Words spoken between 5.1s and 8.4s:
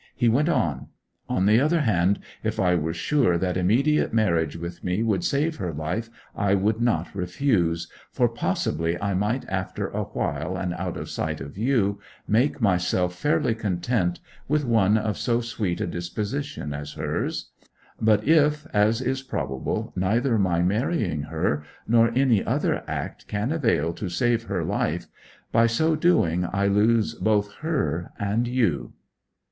save her life, I would not refuse, for